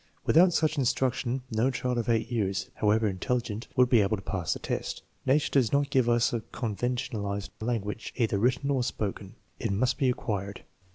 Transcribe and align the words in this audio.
Without 0.25 0.51
such 0.51 0.79
instruction 0.79 1.43
no 1.51 1.69
child 1.69 1.99
of 1.99 2.09
8 2.09 2.31
years, 2.31 2.71
however 2.73 3.07
intelligent, 3.07 3.67
would 3.75 3.87
be 3.87 4.01
able 4.01 4.15
to 4.17 4.23
pass 4.23 4.51
the 4.53 4.57
test. 4.57 5.03
Nature 5.27 5.51
does 5.51 5.71
not 5.71 5.91
give 5.91 6.09
us 6.09 6.33
a 6.33 6.39
conven 6.39 6.95
tionalized 6.95 7.49
language, 7.59 8.11
either 8.17 8.39
written 8.39 8.71
or 8.71 8.81
spoken. 8.81 9.35
It 9.59 9.69
must 9.69 9.99
be 9.99 10.09
acquired. 10.09 10.63